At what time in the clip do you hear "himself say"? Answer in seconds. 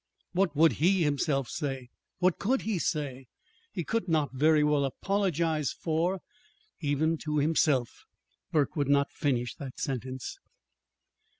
1.03-1.89